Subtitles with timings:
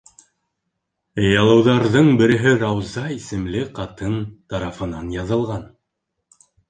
[1.41, 4.17] Ялыуҙарҙың береһе Рауза исемле ҡатын
[4.55, 5.69] тарафынан яҙылған.